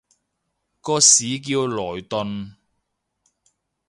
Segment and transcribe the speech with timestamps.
[0.03, 0.05] 個市
[1.41, 2.55] 叫萊頓